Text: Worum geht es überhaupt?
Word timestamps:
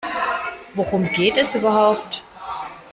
Worum 0.73 1.11
geht 1.11 1.37
es 1.37 1.53
überhaupt? 1.53 2.23